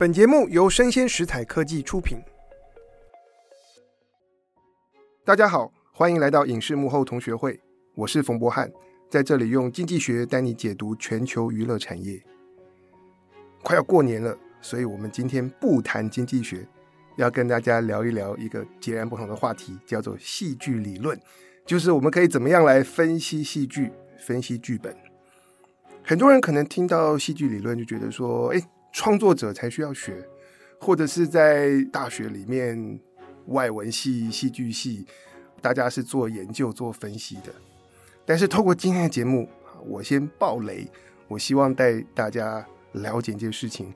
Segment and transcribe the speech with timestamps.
[0.00, 2.16] 本节目由生鲜食材科技出品。
[5.22, 7.60] 大家好，欢迎来到影视幕后同学会，
[7.94, 8.72] 我是冯博翰，
[9.10, 12.18] 在这里用经济学带你解读全球娱乐产业。
[13.62, 16.66] 快要过年了，所以我们今天不谈经济学，
[17.16, 21.20] 要跟大家聊一聊一个截然不同的话题，叫做戏剧理论，
[21.66, 24.96] 就是我们可以怎么样来分析戏剧、分析剧本。
[26.02, 28.62] 很多人可能听到戏剧理论就觉得说，哎，
[28.92, 30.26] 创作者才需要学，
[30.78, 33.00] 或者是在大学里面
[33.46, 35.06] 外文系、戏剧系，
[35.60, 37.52] 大家是做研究、做分析的。
[38.24, 39.48] 但是透过今天的节目，
[39.86, 40.90] 我先爆雷，
[41.28, 43.92] 我希望带大家了解一件事情，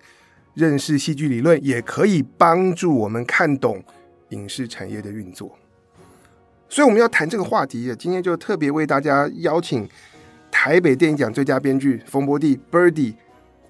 [0.55, 3.83] 认识戏剧理论也可以帮助我们看懂
[4.31, 5.57] 影视产业的运作。
[6.69, 9.89] 所以我们要谈这个话题，今天就特别为大家邀请。
[10.57, 13.15] 台北电影奖最佳编剧冯博弟 Birdy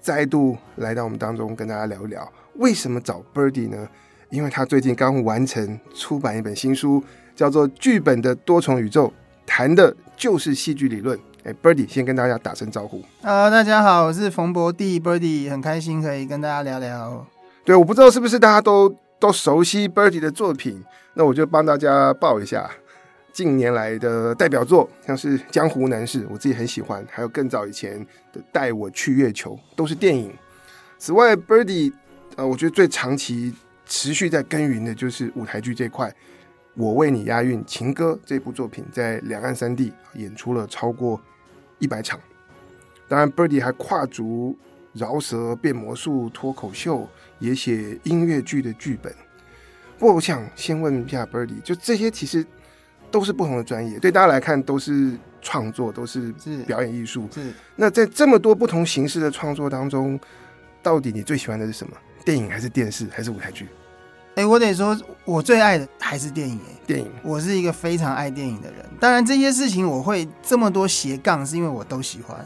[0.05, 3.89] 再度来到我们当中，跟大家聊一聊为什么找 Birdy 呢？
[4.29, 7.03] 因为他最近刚完成出版一本新书，
[7.35, 9.07] 叫做《剧本的多重宇宙》，
[9.47, 11.19] 谈的就是戏剧理论。
[11.43, 13.01] 哎，Birdy 先跟大家打声招呼。
[13.23, 17.25] Hello，大家好，我是冯博弟 Birdy，很开心可以跟大家聊聊。
[17.63, 20.85] 对，我不知道是不是大家都都熟悉 Birdy 的作品，
[21.15, 22.69] 那我就帮大家报一下。
[23.35, 27.99] 近年来的代表作，像是《江湖男士》，我自己很喜欢；还有更早以前
[28.31, 30.33] 的《带我去月球》，都是电影。
[30.97, 31.91] 此外，Birdy，
[32.37, 33.53] 呃，我觉得最长期
[33.85, 36.09] 持续在耕耘的就是舞台剧这块。
[36.75, 41.21] 我为你押韵情歌这部作品，在两岸三地演出了超过
[41.79, 42.17] 一百场。
[43.09, 44.57] 当然，Birdy 还跨足
[44.93, 47.05] 饶舌、变魔术、脱口秀，
[47.39, 49.13] 也写音乐剧的剧本。
[49.99, 52.45] 不过，我想先问一下 Birdy，就这些其实。
[53.15, 56.33] 都是不同的专业，对大家来看都是创作，都是
[56.67, 57.29] 表演艺术。
[57.33, 57.53] 是。
[57.77, 60.19] 那在这么多不同形式的创作当中，
[60.83, 61.93] 到底你最喜欢的是什么？
[62.25, 63.69] 电影还是电视还是舞台剧？
[64.35, 66.59] 哎、欸，我得说，我最爱的还是电影。
[66.67, 67.09] 哎，电影。
[67.23, 68.85] 我是一个非常爱电影的人。
[68.99, 72.45] 当然，这些事情我会这么多斜杠，是因为我都喜欢。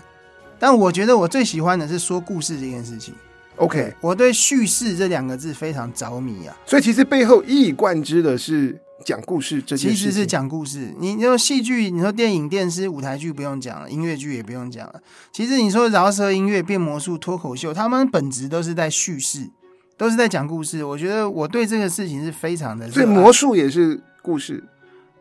[0.59, 3.15] 但我觉得我最喜欢的是说故事这件事情。
[3.55, 6.55] OK，我对叙事这两个字非常着迷啊。
[6.63, 8.79] 所以其实背后一以贯之的是。
[9.05, 10.93] 讲故事这件事，其实是讲故事。
[10.99, 15.01] 你说戏剧，你说电影、电视、舞台剧不用讲了，音乐剧也不用讲了。
[15.31, 19.49] 其实你说饶舌音乐、变魔术、脱口秀，他们本质都是在叙事，
[19.97, 20.83] 都是在讲故事。
[20.83, 22.89] 我觉得我对这个事情是非常的。
[22.91, 24.63] 所以魔术也是故事，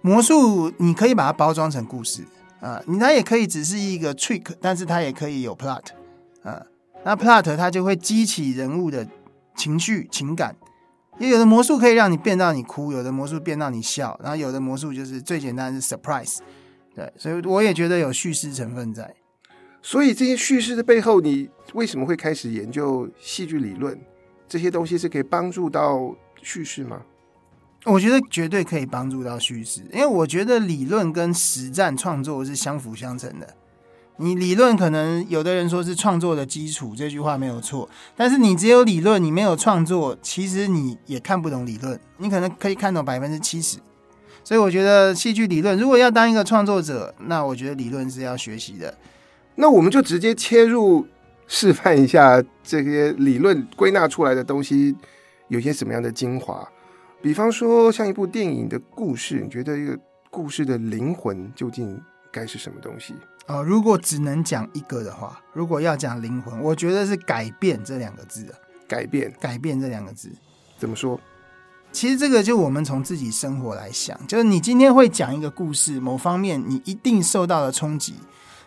[0.01, 2.25] 魔术你可以把它包装成故事
[2.61, 5.85] 啊，你它也可以只是一个 trick，但是它也可以有 plot
[6.43, 6.63] 啊。
[7.05, 9.07] 那 plot 它就会激起人物的
[9.57, 10.57] 情绪、情感。
[11.19, 16.39] 也有的魔术可以让你变到你哭，有的魔术变到你笑，然后有的魔术就是最简单的是 surprise，
[16.95, 19.15] 对，所以我也觉得有叙事成分在。
[19.83, 23.99] 所以这些叙事的背后，你为什么会开始研究戏剧理论？
[24.49, 27.03] 这些东西是可以帮助到叙事吗？
[27.85, 33.55] 我觉得绝对可以帮助到叙事，因为我觉得理论跟实战创作是相辅相成的。
[34.21, 37.89] 你理论可能有的人说是创作的基础，这句话没有错。
[38.17, 41.99] 但是你只有理论，你没有创作，其实你也看不懂理论。
[42.17, 43.79] 你可能可以看懂百分之七十。
[44.43, 48.93] 所以我觉得戏剧理论，如果要当一个创作者，那我觉得理论是要学习的。
[49.55, 51.07] 那我们就直接切入
[51.47, 54.97] 示范一下这些理论归纳出来的东西
[55.47, 56.69] 有些什么样的精华。
[57.23, 59.97] 比方说，像一部电影的故事，你觉得一个
[60.29, 62.01] 故事的灵魂究竟
[62.33, 63.15] 该是什么东西？
[63.49, 68.55] 哦，如果只能讲一个的话，如果要讲灵魂，我觉得是改变这两个字啊。
[68.87, 70.31] 改变，改变这两个字
[70.79, 71.21] 怎么说？
[71.93, 78.15] 其实这个就我们从自己生活来想，就是你今天会讲一个故事，某方面你一定受到了冲击。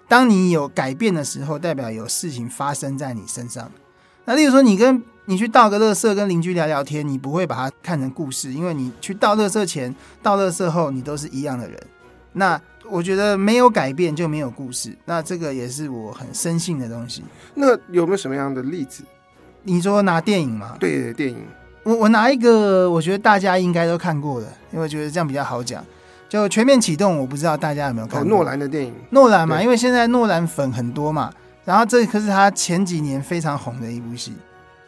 [0.07, 3.71] 当你有改变的时候，代表有事情发生在你身上。
[4.25, 11.79] 那例如说，你跟你去倒个垃圾，跟邻居聊聊天，你不会把它看成故事，因为你去倒垃圾前、倒垃圾后，你都是一样的人。
[12.33, 12.61] 那
[12.91, 17.24] 我觉得没有改变就没有故事，那这个也是我很深信的东西。
[17.56, 19.03] 那有没有什么样的例子？
[19.63, 20.75] 你说拿电影吗？
[20.78, 21.38] 对，电影。
[21.84, 25.84] 我我拿一个，我觉得大家应该都看过的，因为我觉得这样比较好讲。
[26.28, 28.29] 就《全面启动》，我不知道大家有没有看过。
[28.29, 28.94] 诺兰的电影。
[29.09, 31.34] 诺兰嘛，因为现在诺兰粉很多嘛，
[31.64, 34.34] 然后这可是他前几年非常红的一部戏，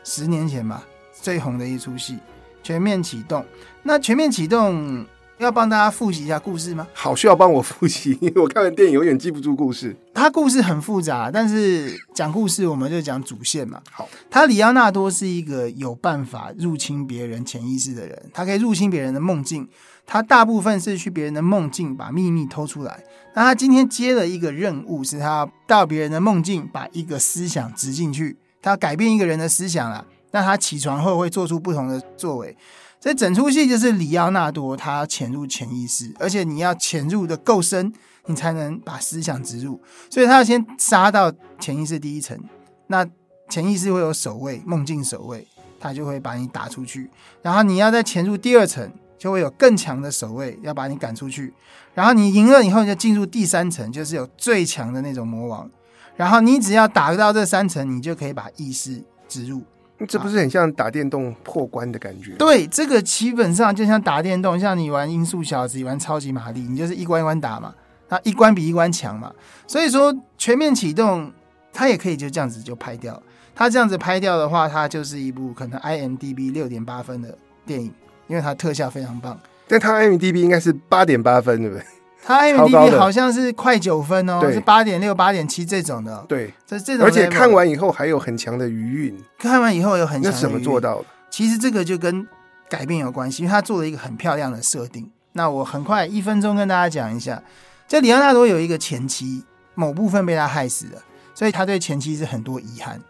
[0.04, 0.84] 十年前吧，
[1.14, 2.16] 最红的一出戏
[2.62, 3.42] 《全面启动》。
[3.82, 5.00] 那《全面启动》。
[5.44, 6.88] 要帮大家复习一下故事吗？
[6.94, 9.96] 好，需要帮我复习， 因为我看完电影有点记不住故事。
[10.14, 13.82] 他故事很复杂，但是讲故事我们就讲主线嘛。
[13.92, 19.68] 好，他里奥纳多是一个有办法入侵别人潜意识的人，他可以入侵别人的梦境。
[20.06, 23.04] 他大部分是去别人的梦境把秘密偷出来。
[23.36, 30.06] 那他今天接了一个任务，是他到别人的梦境把一个思想植进去，他要改变一个人的思想了。
[30.32, 32.56] 那他起床后会做出不同的作为。
[33.04, 37.92] 所以整出戏就是里奥纳多他潜入潜意识，而且你要潜入的够深，
[38.28, 39.78] 你才能把思想植入。
[40.10, 41.30] 所以他要先杀到
[41.60, 42.40] 潜意识第一层，
[42.88, 43.06] 那
[43.50, 45.46] 潜意识会有守卫，梦境守卫，
[45.82, 47.10] 他就会把你打出去。
[47.42, 51.54] 然后你要再潜入第二层，就会有更强的守卫要把你赶出去。
[51.94, 55.70] 然后你赢了以后，就进入第三层，就是有最强的那种魔王。
[56.16, 59.62] 然后你只要打到这三层，你就可以把意识植入。
[60.08, 62.34] 这不是很像打电动破关的感觉？
[62.34, 67.74] 对，这个基本上就像打电动，像你玩音速小子，你玩超级玛丽，你就是一关一关打嘛，
[68.10, 69.32] 那一关比一关强嘛。
[69.66, 71.32] 所以说全面启动，
[71.72, 73.22] 它也可以就这样子就拍掉。
[73.56, 77.94] 它这样子拍掉的话，它就是一部可能 IMDB 六点八分的电影，
[78.28, 79.40] 因为它特效非常棒。
[79.68, 81.86] 但它 IMDB 应该是八点八分，对不对？
[82.26, 86.26] 它 IMDB 好像是快九分哦，是八点六、八点七这种的。
[86.28, 89.18] 对，这这种，而且看完以后还有很强的余韵。
[89.38, 90.36] 看完以后有很强的余韵。
[90.36, 91.06] 那怎么做到的？
[91.30, 92.26] 其实这个就跟
[92.70, 95.10] 改变有关系，因为他做了一个很漂亮的设定。
[95.34, 97.42] 那我很快一分钟跟大家讲一下，
[97.88, 99.44] 就里奥纳多有一个前妻，
[99.76, 101.02] 某部分被他害死了，
[101.34, 103.02] 所以他对前妻是很多遗憾。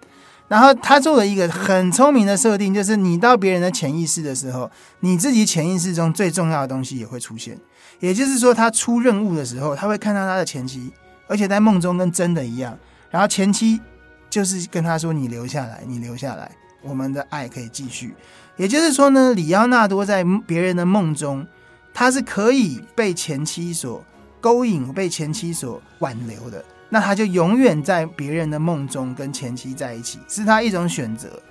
[0.47, 4.69] 然后他做了一个很聪明的设定，就是你到别人的潜意识的时候，
[4.99, 7.57] 你自己潜意识中最重要的东西也会出现。
[8.03, 10.91] 也就是说，他出任务的时候，他会看到他的前妻，
[11.25, 12.77] 而且在梦中跟真的一样。
[13.09, 13.79] 然后前妻
[14.29, 16.51] 就是跟他说：“你留下来，你留下来，
[16.81, 18.13] 我们的爱可以继续。”
[18.57, 21.47] 也就是说呢，里奥纳多在别人的梦中，
[21.93, 24.03] 他是可以被前妻所
[24.41, 26.61] 勾引、被前妻所挽留的。
[26.89, 31.41] 那他就永远在别人的梦中跟前妻在一起，是他一种选择。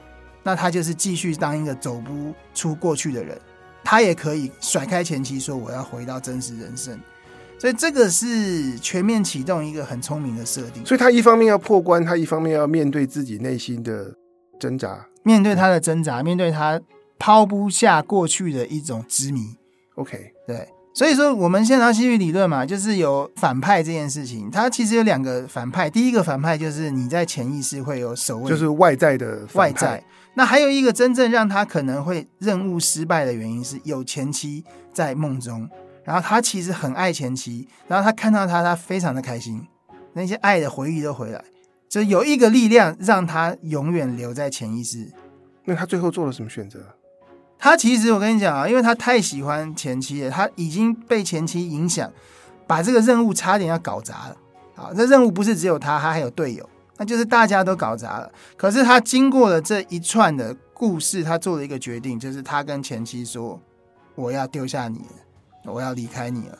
[0.42, 3.40] 那他就是继续当一个走不出过去的人。
[3.84, 6.98] 他也可以甩开前妻，说我要回到真实人生，
[7.58, 10.84] 所以这个是全面启动一个很聪明的设定。
[10.86, 14.14] 所以他一方面要破关，他一方面要面对自己内心的
[14.58, 16.80] 挣扎，面对他的挣扎，面对他
[17.18, 19.40] 抛不下过去的一种执迷。
[19.96, 25.88] OK，对，所以说我们现在戏剧理论嘛，就是有反派这件事情，它其实有两个反派。
[25.88, 29.56] 第一个反派就是你在潜意识会有守卫，就是外在的反派。
[29.58, 30.04] 外在。
[30.34, 35.68] 那还有一个真正让他可能会任务失败的原因是有前妻在梦中，
[36.04, 39.66] 然后他其实很爱前妻，然后他看到他，他非常的开心，
[40.14, 41.42] 那些爱的回忆都回来，
[41.88, 45.10] 就有一个力量让他永远留在潜意识。
[45.64, 46.80] 那他最后做了什么选择？
[47.62, 52.10] 他其实我跟你讲啊，因为他太喜欢前妻了，他已经被前妻影响，
[52.66, 54.36] 把这个任务差点要搞砸了。
[54.74, 56.68] 好，这任务不是只有他，他还有队友。
[56.96, 63.60] 那就是大家都搞砸了，可是他经过了这一串的故事，他做了一个决定，就是他跟前妻说
[64.16, 66.58] ：“我要丢下你了，我要离开你了。”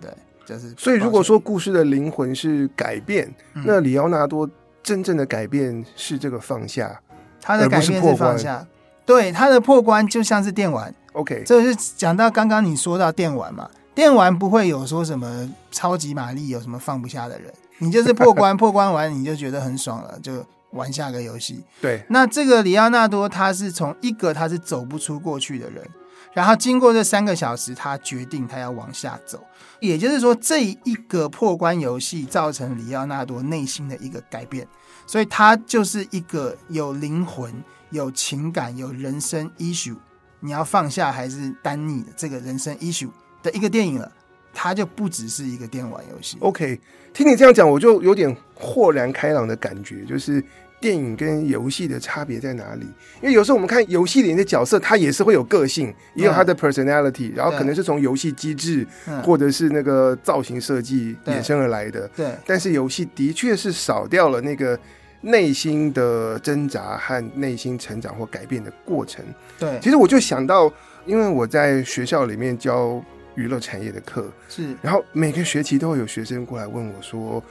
[0.00, 0.10] 对，
[0.46, 0.72] 就是。
[0.78, 4.48] 所以如果说故事的灵魂是改变，嗯、那里奥纳多
[4.80, 7.00] 真正的改变是这个放下，
[7.40, 8.64] 他的改变是放下。
[9.10, 10.94] 对，他的破关就像是电玩。
[11.14, 13.68] OK，这是讲到刚刚你说到电玩嘛？
[13.92, 17.52] 电玩不会有说什么超级玛丽，有什么放不下的人。
[17.78, 21.64] 你就是破关， 破关完你就觉得很爽了，就玩下个游戏。
[21.80, 25.84] 对，那这个里奥纳多他是从一个他是走不出过去的人，
[26.32, 29.44] 然后经过这三个小时，他决定他要往下走。
[29.80, 34.66] 也就是说，这一个破关游戏造成里奥纳多内心的一个改变，
[35.06, 37.52] 所以他就是一个有灵魂、
[37.90, 39.96] 有情感、有人生 issue，
[40.40, 43.10] 你要放下还是单逆的这个人生 issue
[43.42, 44.10] 的一个电影了。
[44.52, 46.36] 它就不只是一个电玩游戏。
[46.40, 46.80] OK，
[47.14, 50.04] 听你这样讲，我就有点豁然开朗的感觉。
[50.04, 50.44] 就是
[50.80, 52.86] 电影跟游戏的差别在哪里？
[53.20, 58.86] 因为有时候我们看游戏里的角色，他也是会有个性，也有他的 personality，、嗯、然后可能是从游戏机制
[59.22, 62.08] 或者是那个造型设计衍生而来的。
[62.16, 64.78] 对，但是游戏的确是少掉了那个
[65.20, 69.24] 内心的挣扎和内心成长或改变的过程。
[69.58, 70.72] 对，其实我就想到，
[71.04, 73.02] 因为我在学校里面教。
[73.36, 77.42] 娱乐产业的课是，然后每个学期都会有学生过来问我说：“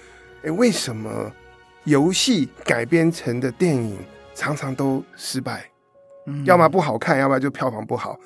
[0.43, 1.31] 哎，为什么
[1.89, 3.97] 游戏改编成的电影
[4.35, 5.65] 常常都失败？
[6.27, 8.17] 嗯，要么不好看，要么就票房不好。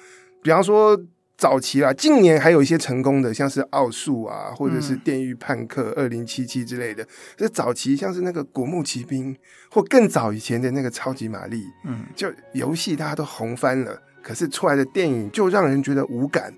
[0.42, 1.00] 比方说
[1.38, 7.08] 早期啦，近年还有一些成功的，像是《奥数》啊，或者是《电狱叛客》二零七七之类的。
[7.38, 9.34] 这早期像是那个《古墓奇兵》，
[9.72, 16.54] 或更早以前的那个《超级玛丽》，嗯，就游戏大家都红翻了，可是出来的电影就让人觉得无感。”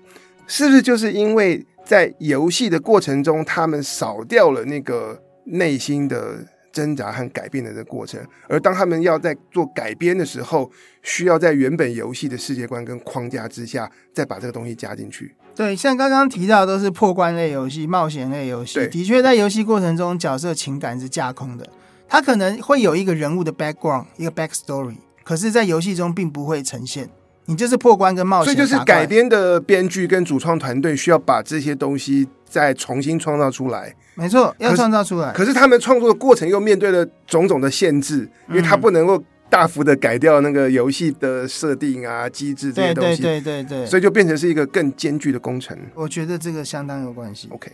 [0.48, 6.44] 是不是就是因为在游戏的过程中，他们少掉了那个内心的
[6.76, 10.70] 挣扎和改变的这个过程，而当他们要在做改编的时候，
[11.02, 15.34] 需要在原本游戏的世界观跟框架之下，再把这个东西加进去？
[15.54, 21.66] 对，像刚刚提到的都是破关类游戏、冒险类游戏，的确在游戏过程中，角色情感是架空的，
[22.06, 24.98] 他可能会有一个人物的 background，一个 backstory。
[25.24, 27.08] 可是，在游戏中并不会呈现。
[27.46, 33.94] 你就是破关跟冒险，所以就是改编的编剧跟主创团队需要把这些东西再重新创造出来。
[34.14, 35.32] 没错，要创造出来。
[35.32, 43.22] 可是，他们创作的过程又面对了种种的限制，因为他不能够大幅的改掉那个游戏的设定啊、机制这些东西。
[43.22, 45.76] 对对对对对，所以就变成是一个更艰巨的工程。
[45.94, 47.48] 我觉得这个相当有关系。
[47.52, 47.70] OK，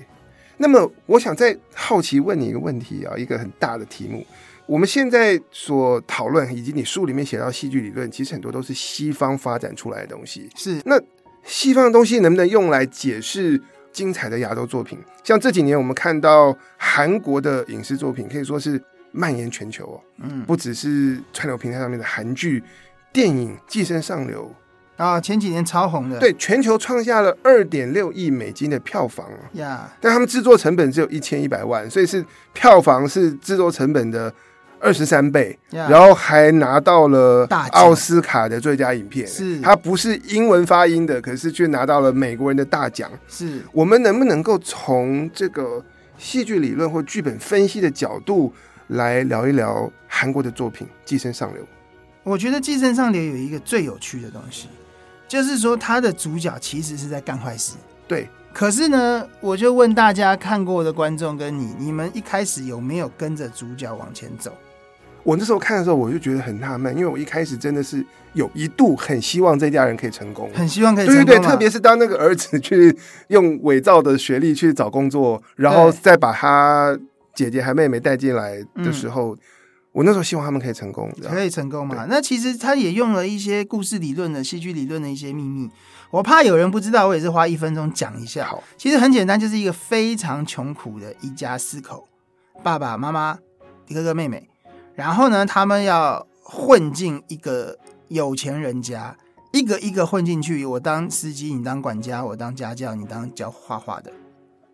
[0.58, 4.26] 那么我想再好奇问你一个问题啊，一个很大的题目。
[4.72, 10.48] 我们现在所讨论，以及你书里面写到戏剧理论，其实很多都是西方发展出来的东西。
[10.56, 10.98] 是，那
[11.44, 13.60] 西方的东西能不能用来解释
[13.92, 14.98] 精彩的亚洲作品？
[15.22, 20.00] 像这几年我们看到韩国的影视作品，可以说是蔓延全球哦。
[20.22, 22.64] 嗯，不只是串流平台上面的韩剧、
[23.12, 24.50] 电影《寄生上流》
[25.04, 29.90] 啊，前几年超红的，对，全球创下了二点六亿美金的票房呀。
[29.92, 29.98] Yeah.
[30.00, 32.24] 但他们制作成本只有一千一百万，所以是
[32.54, 34.32] 票房是制作成本的。
[34.82, 39.24] 二十三倍，yeah, 然后还拿到了奥斯卡的最佳影片。
[39.24, 43.08] 是，它不是英文发音的，可是却拿到了美国人的大奖。
[43.28, 45.80] 是，我们能不能够从这个
[46.18, 48.52] 戏剧理论或剧本分析的角度
[48.88, 51.62] 来聊一聊韩国的作品《寄生上流》？
[52.24, 54.66] 我觉得《寄生上流》有一个最有趣的东西，
[55.28, 57.74] 就是说它的主角其实是在干坏事。
[58.08, 64.52] 对，可是呢，我就问大家看过的观众跟你，你们一开始有没有跟着主角往前走？
[65.24, 71.24] 我那时候看的时候，我就觉得很纳闷，因为我一开始真的是有一度很希望这家人可以成功，很希望可以成功。
[71.24, 72.96] 对对对，特别是当那个儿子去
[73.28, 76.98] 用伪造的学历去找工作，然后再把他
[77.34, 79.38] 姐姐还妹妹带进来的时候，嗯、
[79.92, 82.06] 我那时候希望他们可以成功，可以成功嘛？
[82.08, 85.70] 那其实他也用了一些故事理论的戏剧理论的一些秘密，
[86.10, 88.46] 我怕有人不知道，我也是花一分钟讲一下。
[88.46, 92.08] 好，其实很简单，就是一个非常穷苦的一家四口，
[92.62, 93.38] 爸爸妈妈，
[93.86, 94.48] 一个哥妹妹。
[94.94, 97.76] 然后呢，他们要混进一个
[98.08, 99.16] 有钱人家，
[99.52, 100.64] 一个一个混进去。
[100.64, 104.12] 我当司机，你当管家，我当家教，你当教画画的，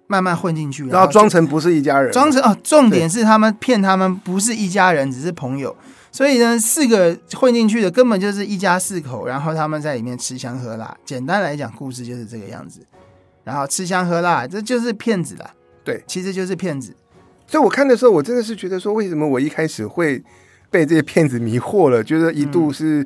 [0.06, 2.56] 慢慢混进去，然后装成不是一家人，装成哦。
[2.62, 5.76] 重点是他们骗他们不是一家人，只是朋友。
[6.10, 10.96] 所以呢，四个混进去的根本就是一家四口，然后他们在里面吃香喝辣。
[11.04, 12.80] 简单来讲，故事就是这个样子。
[13.44, 15.50] 然后吃香喝辣，这就是骗子啦。
[15.84, 16.94] 对，其实就是骗子。
[17.48, 20.22] 所以我看的时候，我真的是觉得说，为什么我一开始会
[20.70, 22.04] 被这些骗子迷惑了？
[22.04, 23.04] 觉得一度是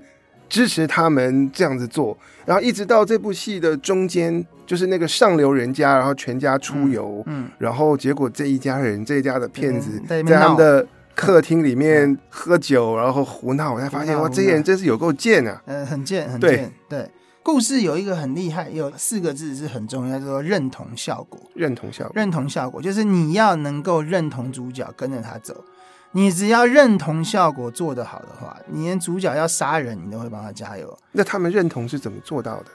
[0.49, 10.84] 支持他们这样子做，嗯、然后一直到这部戏的中间，就是那个上流人家，然后全家出游，嗯，嗯然后结果这一家人这一家的骗子在他们的
[11.14, 15.62] 客厅里面喝酒，然后胡闹，我才发现哇，这些人真是有够贱啊！
[15.66, 16.50] 嗯，很贱，很贱，
[16.88, 16.99] 对。
[16.99, 17.11] 对
[17.42, 21.40] 故事有一个很厉害，有四个字是很重要，叫做认同效果。
[21.54, 25.64] 认同效果，认同效果就是你要能够认同主角，跟着他走。
[26.12, 30.96] 你只要认同效果做得好的话，你连主角要杀人，你都会帮他加油。
[31.11, 32.66] 那他们认同是怎么做到的？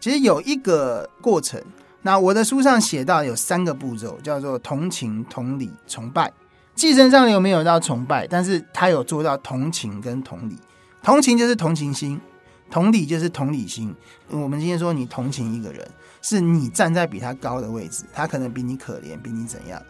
[0.00, 1.60] 其实有一个过程。
[2.02, 6.32] 那我的书上写到有三个步骤，叫做同情、同理、崇拜。
[6.74, 10.56] 寄生上流没有到崇拜，但是他有做到同情跟同理。
[11.02, 12.20] 同情就是同情心。
[12.70, 13.94] 同理就是同理心。
[14.30, 15.86] 我们今天说你同情一个人，
[16.22, 19.80] 是你站在比他高的位置，他可能比你可怜，比你怎样。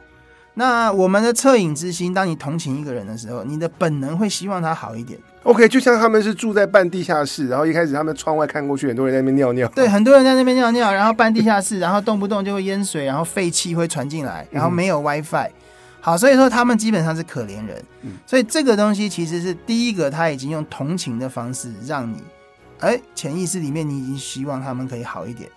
[0.54, 5.18] 那我们的恻隐之心，当你同情一个人的时候，你的本能会希望他好一点。
[5.44, 9.68] OK，就像他们是住在半地下室，然后一开始他们窗外看过去，很多人在那边尿尿。
[9.68, 15.50] 对，很多人在那边尿尿，然后半地下室，然后动不动就会淹水，然后废气会传进来，然后没有 WiFi。
[16.00, 17.82] 好，所以说他们基本上是可怜人。
[18.02, 22.16] 嗯，所以这个东西其实是第一个，他已经用同情的方式让你。
[22.80, 25.48] 哎，潜意识里面你已经希望他们可以好一点，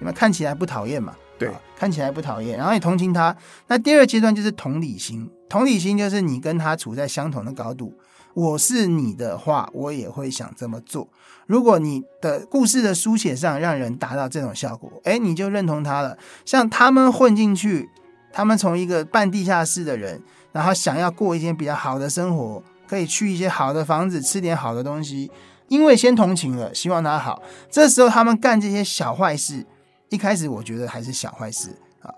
[0.00, 1.14] 因为看起来不讨厌嘛。
[1.38, 3.36] 对，看起来不讨厌，然后你同情他。
[3.66, 7.92] 那第二阶段就是同理心，同理心就是你跟他处在相同的高度。
[8.34, 11.08] 我是你的话，我也会想这么做。
[11.46, 16.16] 如果你的故事的书写上让人达到这种效果，哎，你就认同他了。
[16.44, 17.90] 像他们混进去，
[18.32, 20.22] 他们从一个半地下室的人，
[20.52, 25.30] 然后想要过一些比较好的生活，可以去一些好的房子，吃点好的东西。
[25.72, 27.42] 因为先同情了，希望他好。
[27.70, 29.64] 这时候他们干这些小坏事，
[30.10, 31.70] 一开始我觉得还是小坏事
[32.02, 32.12] 啊，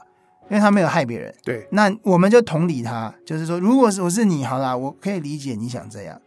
[0.50, 1.32] 因为他没有害别人。
[1.44, 6.20] 对，那我们就同理他，就是说，如果是我是你，好啦，我可以理解你想这样。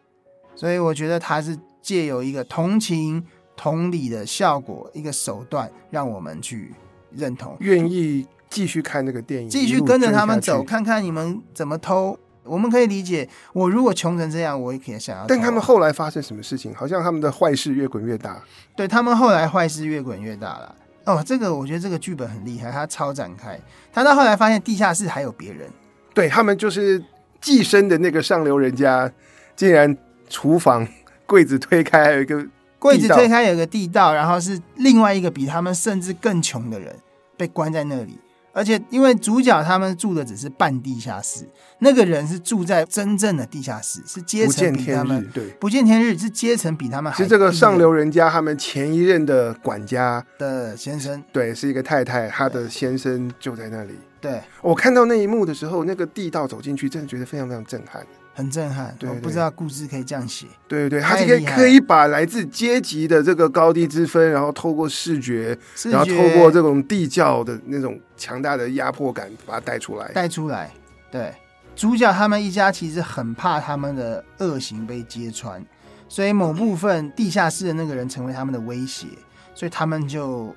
[0.55, 3.21] 所以我觉得他是借由一个同情、
[3.57, 6.73] 同理的效果，一个手段，让我们去
[7.11, 12.17] 认同，愿意继续看那个电影，继续跟着他们走，看看你们怎么偷。
[12.47, 15.25] 我们可以理解，我如果穷成这样，我也可以想要。
[15.27, 16.73] 但他们后来发生什么事情？
[16.73, 18.41] 好像他们的坏事越滚越大。
[18.75, 20.75] 对，他们后来坏事越滚越大了。
[21.05, 23.59] 哦，这个我觉得这个剧本很厉害，他超展开。
[23.93, 25.69] 他到后来发现地下室还有别人。
[26.13, 27.03] 对，他们就是
[27.39, 29.11] 寄生的那个上流人家，
[29.55, 29.95] 竟然
[30.29, 30.87] 厨房
[31.25, 32.45] 柜子推开，还有一个
[32.79, 36.93] 柜子推开有一个地道，然后是另外一个比他们甚至更穷的人
[37.37, 38.19] 被关在那里。
[38.57, 41.47] 而且，因为主角他们住的只是半地下室，
[41.77, 45.45] 那个人是住在真正的地下室，是阶层比他们对。
[45.59, 53.93] 不见天日，是阶层比他们还是这个上流人家，他们前一任的管家的先生，对，是一个太太，他的先生就在那里。
[54.19, 58.03] 对，我看到那一幕的时候，那个地道走进去，真的觉得非常非常震撼。
[58.37, 60.45] 很震撼，对，对，对，我不知道故事可以这样写。
[60.67, 70.11] 对对对，他可以可以把来自阶级的这个高低之分，然后透过视觉，视觉，然后透过这种地窖的那种强大的压迫感，把它带出来。
[70.11, 70.71] 带出来，
[71.09, 71.33] 对，
[71.75, 75.59] 主角他们一家其实很怕他们的恶行被揭穿，
[76.07, 79.07] 所以某部分地下室的那个人成为他们的威胁，
[79.55, 80.55] 所以他们就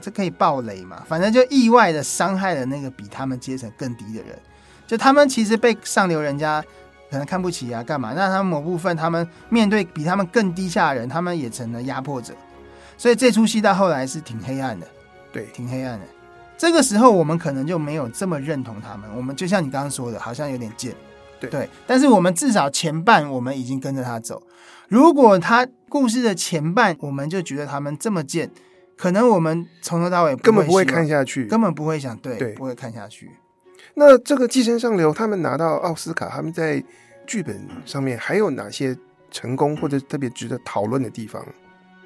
[0.00, 1.04] 这可以暴雷嘛？
[1.06, 4.38] 反正就意外的伤害了那个比他们阶层更低的人，
[4.86, 6.64] 就他们其实被上流人家。
[7.10, 8.12] 可能看不起啊，干嘛？
[8.14, 12.34] 那他们某部分，他们面对比他们更低下的人，他们也成了压迫者。
[12.96, 14.86] 所以这出戏到后来是挺黑暗的，
[15.32, 16.06] 对，挺黑暗的。
[16.56, 19.08] 这个时候我们可能就没有这么认同他们。
[19.16, 20.92] 我们就像你刚刚说的，好像有点贱，
[21.38, 21.70] 对对。
[21.86, 24.42] 但是我们至少前半我们已经跟着他走。
[24.88, 28.50] 如果他故事的前半我们就觉得他们这么贱，
[28.96, 33.30] 可能我们从头到尾根本不会看下去，根本不会想对，对，不会看下去。
[33.98, 36.80] 那这个《寄生上流》，他们拿到奥斯卡，他们在
[37.26, 38.96] 剧本上面还有哪些
[39.28, 41.44] 成功或者特别值得讨论的地方？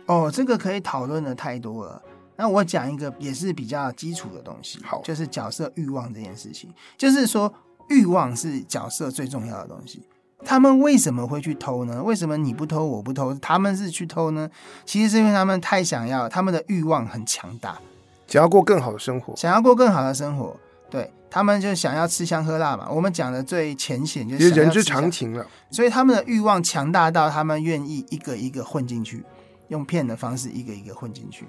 [0.06, 2.02] 哦，这个可以讨论的太多了。
[2.34, 6.72] 那我讲一个也是比较基础的东西，好，就是角色欲望这件事情。
[6.96, 7.52] 就是说，
[7.90, 10.02] 欲望是角色最重要的东西。
[10.42, 12.02] 他们为什么会去偷呢？
[12.02, 14.48] 为什么你不偷我不偷，他们是去偷呢？
[14.86, 17.78] 其实是因为他们太想要，他们的欲望很强大，
[18.26, 20.56] 想要过更好的生活，想要过更好的生活。
[20.92, 22.86] 对，他们就想要吃香喝辣嘛。
[22.90, 25.46] 我们讲的最浅显就是人之常情了。
[25.70, 29.24] 所以他们的欲望强大到他们愿意一个一个混进去，
[29.68, 31.46] 用骗的方式一个一个混进去。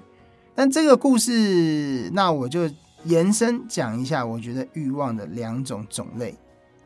[0.54, 2.70] 但这个故事，那我就
[3.04, 6.34] 延伸讲一下，我觉得欲望的两种种类。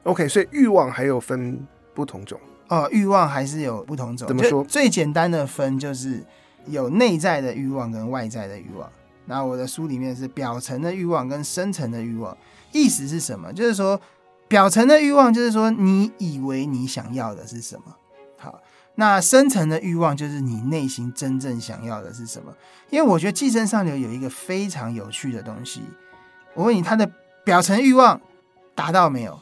[0.03, 4.27] OK，所以欲望还有分不同种哦，欲望还是有不同种。
[4.27, 4.65] 怎么说？
[4.65, 6.25] 最简单的分就是
[6.67, 8.91] 有内在的欲望跟外在的欲望。
[9.29, 12.35] 那我的书里面是表层的欲望跟深层的欲望，
[12.73, 13.53] 意思是什么？
[13.53, 14.01] 就是说，
[14.49, 17.95] 表层的欲望就是说你以为你想要的是什么，
[18.39, 18.59] 好，
[18.95, 22.55] 那深层的欲望就是你内心真正想要的是什么。
[22.89, 25.83] 因为我觉得《寄生上流》有一个非常有趣的东西，
[26.55, 27.09] 我问你，他的
[27.45, 28.19] 表层欲望
[28.75, 29.39] 达到没有？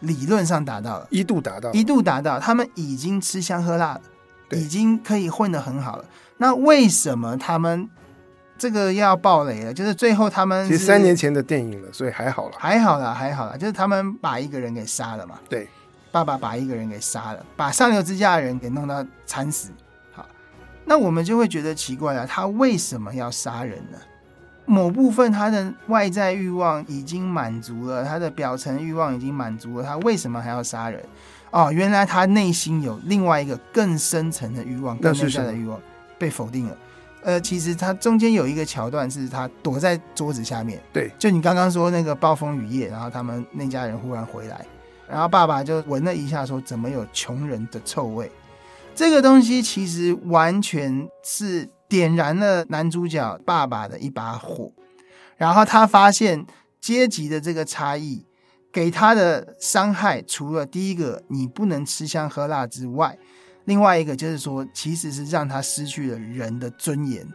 [0.00, 4.02] 理论上达到了，一度达到，一度达到，他们已经吃香喝辣了，
[4.52, 6.04] 已经可以混得很好了。
[6.36, 7.90] 那为什么他们？
[8.58, 15.38] 这个要爆雷了，就是最后他们其实三年前的电影了，所以还好了，还好啦，还好啦，就是他们把一个人给杀了嘛。
[15.48, 15.68] 对，
[16.10, 19.70] 爸爸把一个人给杀了，把上流之家的人给弄到惨死。
[20.12, 20.26] 好，
[20.84, 23.98] 那我们就会觉得奇怪了，他为什么要杀人呢？
[24.64, 31.00] 某部分他的外在欲望已经满足了，他的表层欲望已经满足了，他为什么还要杀人？
[31.52, 35.80] 哦，原来他内心有另外一个更深层的欲望，更内在的欲望
[36.18, 36.76] 被否定了。
[37.26, 40.80] 呃，其实他中间有一个桥段，是他躲在桌子下面。
[40.92, 44.64] 对，就你刚刚说那个暴风雨夜，然后他们那家人忽然回来，
[45.10, 48.30] 然后爸爸就闻了一下，说怎么有穷人的臭味？
[48.94, 54.70] 这个东西其实完全是点燃了男主角爸爸的一把火，
[55.36, 56.46] 然后他发现
[56.80, 58.24] 阶级的这个差异
[58.72, 63.18] 给他的伤害，除了第一个你不能吃香喝辣之外。
[63.66, 67.26] 另外一个就是说，其实是让他失去了人的尊严，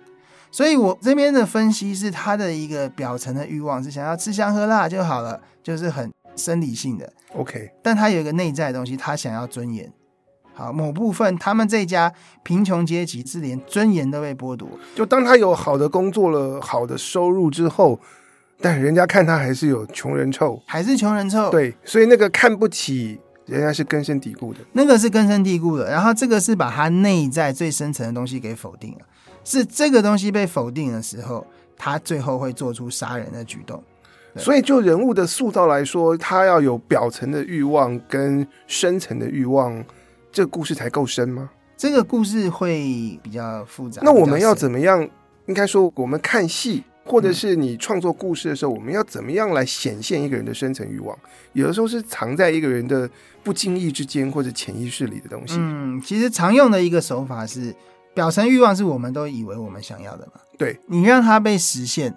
[0.49, 7.11] 所以我这边的分析是他的一个表层的欲望是想要吃香喝辣就好了，就是很生理性的。
[7.35, 9.91] OK，但他有一个内在的东西，他想要尊严。
[10.53, 12.13] 好，某部分他们这家
[12.43, 14.67] 贫穷阶级是连尊严都被剥夺。
[14.95, 17.99] 就当他有好的工作了、好的收入之后，
[18.61, 21.49] 但人家看他还是有穷人臭，还是穷人臭。
[21.49, 23.19] 对，所以那个看不起。
[23.51, 28.99] 人家是根深蒂固的，那个是根深蒂固的，然后这个是把他内在最深层的东西给否定了，
[29.43, 31.45] 是这个东西被否定的时候，
[31.77, 33.83] 他最后会做出杀人的举动。
[34.37, 39.83] 所以就人物的塑造来说，他要有表层的欲望跟深层的欲望，
[40.31, 41.49] 这个故事才够深吗？
[41.75, 44.01] 这个故事会比较复杂。
[44.05, 45.05] 那我们要怎么样？
[45.47, 46.83] 应该说，我们看戏。
[47.03, 51.17] 或者是你创作故事的时候，我们要怎么样来显现一个人的深层欲望？
[51.53, 53.09] 有的时候是藏在一个人的
[53.43, 55.55] 不经意之间或者潜意识里的东西。
[55.57, 57.75] 嗯，其实常用的一个手法是，
[58.13, 60.41] 表层欲望是我们都以为我们想要的嘛。
[60.57, 62.15] 对，你让它被实现。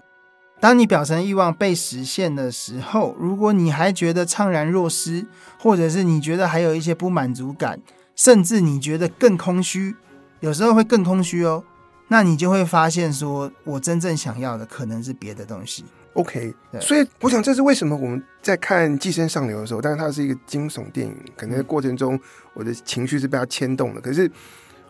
[0.61, 5.27] 当你表层欲望被实现的时候，如果你还觉得怅然若失，
[5.59, 7.81] 或者是你觉得还有一些不满足感，
[8.15, 9.95] 甚至你觉得更空虚，
[10.41, 11.65] 有时候会更空虚哦。
[12.09, 15.85] 那你就会发现，说我真正想要的可能是别的东西。
[16.15, 22.19] OK，所以我想这是为什么我们在看《寄生上流》的时候，但是它是一个惊悚电影，可能在过程中
[22.53, 24.31] 我的情绪是被它牵动的，可是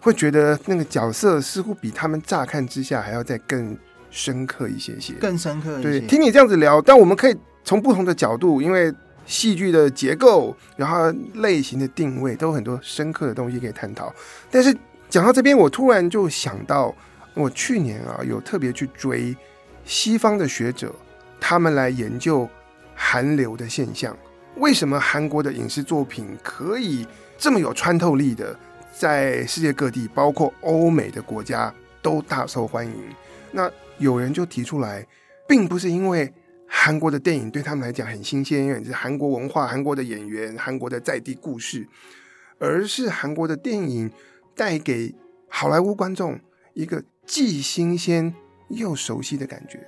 [0.01, 3.75] 会觉得那个角色似乎比他们乍看之下还要再更
[4.11, 5.83] 深刻一些些，更深刻一些。
[5.83, 8.93] 对，听你这样子聊，但我们可以从不同的角度，因为
[9.25, 14.15] 戏剧的结构，然后类型的定位，都有很多深刻的东西可以探讨。
[14.51, 14.77] 但是
[15.15, 16.93] 讲到这边，我突然就想到，
[17.35, 19.33] 我去年啊有特别去追
[19.85, 20.93] 西方的学者。
[21.39, 22.49] 他们来研究
[22.97, 24.17] 韩流的现象，
[24.57, 27.07] 为什么韩国的影视作品可以
[27.39, 28.59] 这么有穿透力的，
[28.93, 31.73] 在世界各地，包括欧美的国家
[32.03, 32.93] 都大受欢迎？
[33.53, 35.07] 那有人就提出来，
[35.47, 36.35] 并不是因为
[36.67, 41.87] 韩国的电影对他们来讲很新鲜，因为是韩国文化、韩国的演员、韩国的在地故事，
[42.59, 44.11] 而是韩国的电影
[44.55, 45.15] 带给
[45.49, 46.39] 好莱坞观众
[46.75, 48.35] 一个既新鲜
[48.69, 49.87] 又熟悉的感觉。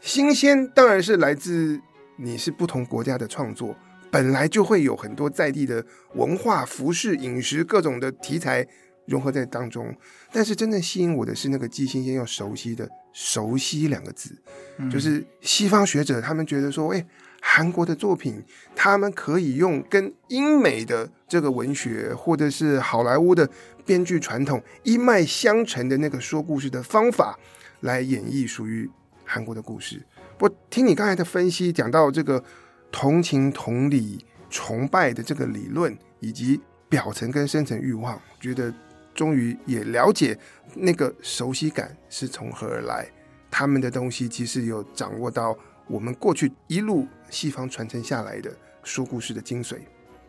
[0.00, 1.80] 新鲜当然是来自
[2.16, 3.76] 你是不同国家的创作，
[4.10, 5.84] 本来就会有很多在地的
[6.14, 8.66] 文化、服饰、饮食各种的题材
[9.06, 9.94] 融合在当中。
[10.32, 14.34] 但是真正吸引我的是那个既新鲜又熟悉的“熟悉”两个字，
[14.78, 17.06] 嗯、就是西方学者他们觉得说，哎，
[17.40, 18.42] 韩国的作品
[18.74, 23.48] 他们可以用跟英美的这个文学或者是好莱坞的
[23.84, 27.38] 编剧传统一脉相承的那个说故事的方法
[27.80, 28.90] 来演绎属于。
[29.32, 30.04] 韩国的故事，
[30.36, 32.42] 不过听你刚才的分析，讲到这个
[32.90, 38.74] 同情、同理、崇拜的这个理论，以及表层跟深层欲望，觉得
[39.14, 40.36] 终于也了解
[40.74, 43.06] 那个熟悉感是从何而来。
[43.48, 45.56] 他们的东西其实有掌握到
[45.90, 48.50] 我们过去一路西方传承下来的
[48.84, 49.76] 说故事的精髓。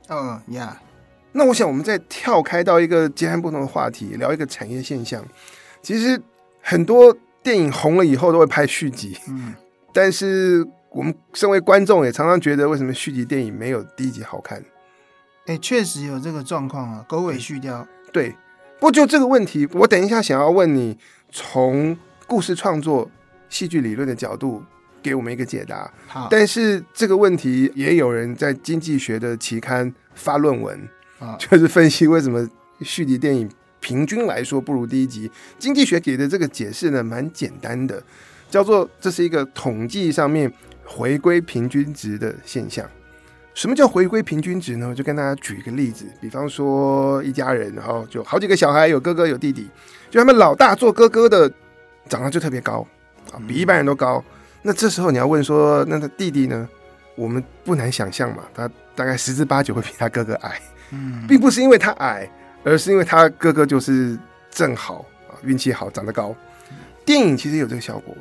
[0.10, 0.82] 嗯呀，
[1.32, 5.26] 那我想我们再跳开到一个截然不同的话题，聊一个产业现象。
[5.82, 6.22] 其实
[6.62, 7.16] 很多。
[7.44, 9.56] 电影红了以后都会拍续集，嗯，
[9.92, 14.60] 但是我们身为观众也常常觉得，为什么续集电影没有第一集好看？
[15.48, 17.84] 哎、欸，确实有这个状况啊，狗尾续貂。
[18.14, 18.30] 对，
[18.78, 21.00] 不过就这个问题，我等一下想要问你，
[21.32, 21.98] 从
[22.28, 23.10] 故事创作、
[23.50, 24.64] 戏剧理论的角度
[25.02, 25.92] 给我们一个解答。
[26.08, 32.48] 好，但是这个问题也有人在经济学的期刊发论文，啊，就是分析为什么
[32.82, 33.50] 续集电影。
[33.84, 35.32] 平均来说不如第一集。
[35.58, 38.00] 经济学给的这个解释呢，蛮简单的，
[38.48, 40.54] 叫做这是一个统计上面
[40.86, 42.88] 回归平均值的现象。
[43.56, 44.88] 什么叫回归平均值呢？
[44.88, 49.68] 我就跟大家举一个例子，比方说一家人，然后就好几个小孩，有哥哥有弟弟，
[50.12, 51.52] 就他们老大做哥哥的
[52.08, 52.86] 长得就特别高
[53.32, 54.24] 啊，比一般人都高。
[54.62, 56.68] 那这时候你要问说，那他弟弟呢？
[57.16, 62.30] 我们不难想象嘛，他大概十之八九会比他哥哥矮，嗯，并不是因为他矮。
[62.64, 64.16] 而是因为他哥哥就是
[64.52, 66.36] 正好啊，运气好，长得高。
[67.04, 68.16] 电影其实有这个效果，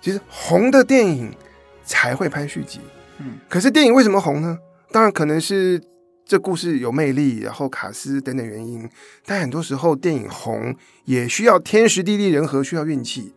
[0.00, 1.34] 其实红的电影
[1.82, 2.78] 才会拍续集。
[3.18, 4.56] 嗯，可是电影为什么红呢？
[4.92, 5.82] 当然可能是
[6.24, 8.88] 这故事有魅力，然后卡斯等等原因。
[9.26, 10.72] 但很多时候电影红
[11.04, 13.34] 也需要天时地利人和，需要运气。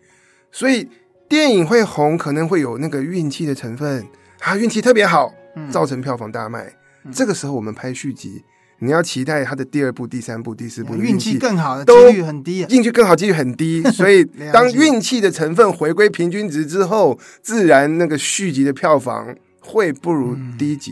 [0.52, 0.88] 所以
[1.34, 4.06] 电影会红，可能会有那个运气的成分
[4.42, 5.34] 啊，运气特别好，
[5.72, 6.72] 造成票房大卖。
[7.12, 8.44] 这个时候我们拍续集。
[8.78, 20.92] 你要期待它的第二部、第三部、第四部运气更好的几率很低，啊运气更好几率很低，所以当运气的成分回归平均值之后，自然那个续集的票房会不如第一集。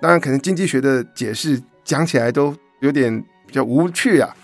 [0.00, 4.34] 当然，可能经济学的解释讲起来都有点比较无趣啊。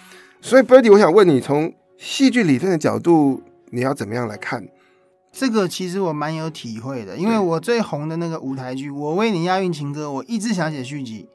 [0.43, 4.63] 所以，Birdy，我想问你，从戏剧理论的角度，你要怎么样来看？
[5.39, 11.29] 这个其实我蛮有体会的，因为我最红的那个舞台剧《我为你押韵情歌》，我一直想写续集。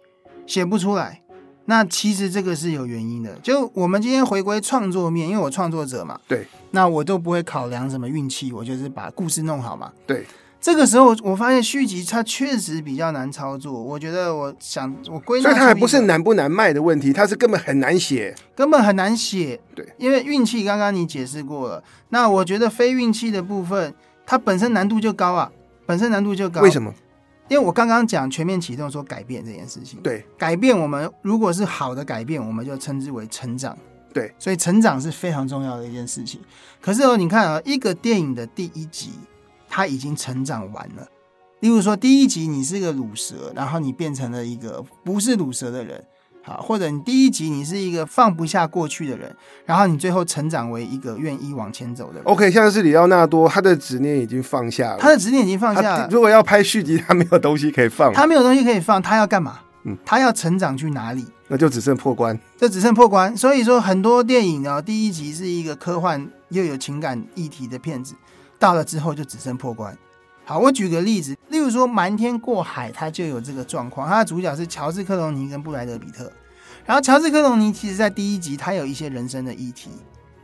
[0.47, 1.21] 写不出来，
[1.65, 3.37] 那其实这个是有原因的。
[3.43, 9.93] 就我们今天回归创作面，因为我创作者嘛，对，那我都不会考量什么运气，我就是把故事弄好嘛。
[10.07, 10.25] 对，
[10.61, 13.73] 这个时候我发现续集它确实比较难操作。
[13.73, 19.59] 我觉得我想我归纳，所以它还不是难不难卖的问题，它是根本很难写，根本很难写。
[19.73, 23.91] 对，因为运气刚刚你解释过了，那我觉得非运气的部分，
[24.23, 25.51] 它本身难度就高啊，
[25.87, 26.61] 本身难度就高。
[26.61, 26.93] 为什么？
[27.49, 33.75] 因为我刚刚讲全面启动说改变这件事情，对，改变我们如果是好的改变，我们就称之为成长，
[34.13, 36.39] 对，所以成长是非常重要的一件事情。
[36.79, 39.09] 可是哦，你看啊，一个电影的第一集，
[39.71, 41.07] 它已经成长完了。
[41.61, 46.03] 例如说，第一集你是个乳蛇，然后你变成了一个不是乳蛇的人。
[46.43, 52.23] 好，或者你第一集你是一个放不下过去的人，然后你最后成长为一个愿意往前走的人。
[52.23, 54.97] OK，像是里奥纳多，他的执念已经放下了。
[54.99, 56.09] 他的执念已经放下了。
[56.11, 58.11] 如果要拍续集，他没有东西可以放。
[58.11, 59.59] 他没有东西可以放，他要干嘛？
[59.83, 61.25] 嗯，他要成长去哪里？
[61.47, 63.37] 那就只剩破关，就只剩破关。
[63.37, 68.15] 所以说，很多电影呢，第一集是一个科幻又有情感议题的片子，
[68.61, 69.97] 到了之后就只剩破关。
[70.45, 76.31] 好，我举个例子，例如说《瞒天过海》，它就有这个状况，它的主角是乔治·克隆尼跟布莱德·彼特。
[76.85, 79.89] 然后，乔治·克隆尼其实在第一集他有一些人生的议题，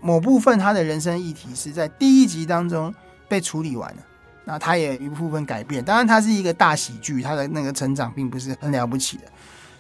[0.02, 2.94] 某部分他的人生议题是在第一集当中
[3.28, 3.98] 被处理完了。
[4.46, 9.24] 那他也一部分改变，当然他是一个大喜剧，他的那个成长并不是很了不起的。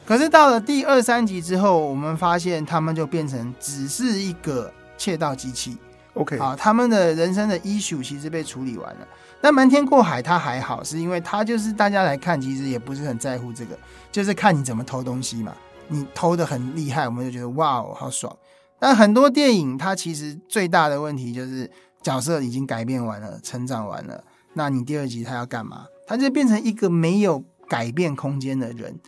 [0.05, 5.77] 可是到了第二三集之后，我们发现他们就变成只是一个窃盗机器。
[6.17, 9.07] OK，好，他们的人生的 issue 其实被处理完了。
[9.41, 13.77] 那瞒天过海他还好，是因为他就是大家来看，其实也不是很在乎这个，
[14.11, 15.53] 就是看你怎么偷东西嘛。
[15.89, 18.35] 你偷得很厉害，我们就觉得哇哦，好爽。
[18.79, 21.69] 但很多电影它其实最大的问题就是
[22.01, 25.85] 角色已经改变完了，成长完了，那你第二集他要干嘛？
[26.05, 28.99] 他就变成一个没有改变空间的人。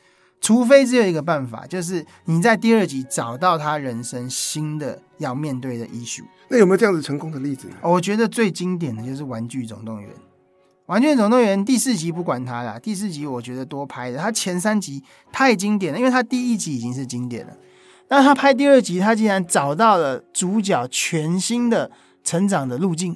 [0.41, 6.23] 除非只有一个办法，就是你在第二集找到他人生新的要面对的 issue。
[6.49, 7.69] 那有没有这样子成功的例子？
[7.81, 10.09] 我觉得最经典的就是《玩具总动员》。
[10.87, 14.17] 《玩具总动员》第四集不管它啦，第四集我觉得多拍的。
[14.17, 17.53] 它前三集太经典了，因为它第一集已经是经典了。
[18.07, 21.91] 但他拍第二集，他竟然找到了主角全新的
[22.23, 23.15] 成长的路径，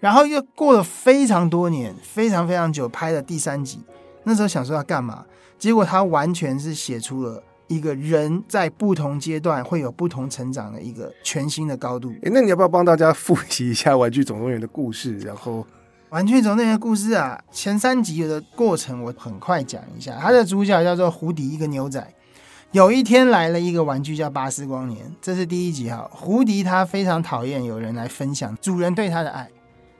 [0.00, 3.80] 然后又过了非常多年，非常非常久，拍了第三集。
[4.22, 5.26] 那时候想说要干嘛？
[5.58, 12.10] 结果他完全是写出了一个人在不同阶段会有不同成长的一个全新的高度。
[12.22, 15.18] 诶，那你要不要帮大家复习一下《玩具总动员》的故事？
[15.18, 15.60] 然后，
[16.10, 20.16] 《玩具总动员》的故事啊，前三集的过程我很快讲一下。
[20.20, 22.06] 它的主角叫做胡迪，一个牛仔。
[22.72, 26.08] 有一天来了一个玩具叫巴斯光年，这是第一集哈。
[26.12, 29.48] 胡迪他非常讨厌有人来分享主人对他的爱，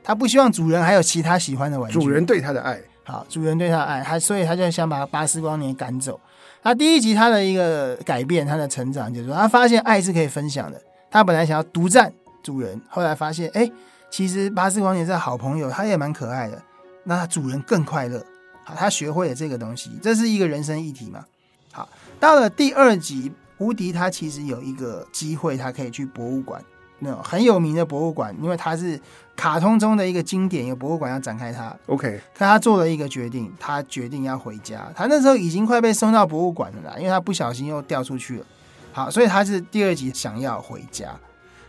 [0.03, 1.99] 他不希望主人还有其他喜欢的玩具。
[1.99, 2.79] 主人对他的爱。
[3.03, 6.19] 好，主人对他的爱，他所以他就想把巴斯光年赶走。
[6.67, 10.77] 他第一集他的一个改变，他的成长就是说，他发现爱是可以分享的。
[11.09, 12.11] 他本来想要独占
[12.43, 13.71] 主人，后来发现，哎，
[14.11, 16.61] 其实巴斯光年是好朋友，他也蛮可爱的。
[17.05, 18.21] 那他主人更快乐。
[18.65, 21.23] 好，他学会了这个东西，这是一个人生议题嘛。
[21.71, 21.87] 好，
[22.19, 26.61] 到了第二集，胡迪他其实有一个机会，他可以去博物馆。
[26.99, 28.99] 那种很有名的博物馆，因为它是
[29.35, 31.75] 卡通中的一个经典，有博物馆要展开它。
[31.85, 34.91] OK，可他做了一个决定，他决定要回家。
[34.95, 38.45] 他那时候已经快被送到博物馆了啦，因为他不小心又掉出去了。
[38.91, 41.15] 好，所以他是第二集想要回家。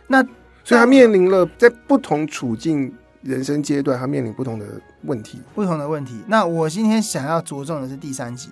[0.07, 0.23] 那
[0.63, 4.65] 所以他面临了在不同处境、人生阶段，他面临不同的
[5.03, 6.23] 问题，不同的问题。
[6.27, 8.49] 那我今天想要着重的是第三集。